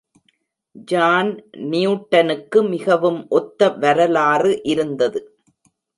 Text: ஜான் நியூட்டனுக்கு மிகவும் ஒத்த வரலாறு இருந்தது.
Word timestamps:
ஜான் 0.87 1.29
நியூட்டனுக்கு 1.71 2.59
மிகவும் 2.69 3.19
ஒத்த 3.29 3.69
வரலாறு 3.83 4.53
இருந்தது. 4.63 5.21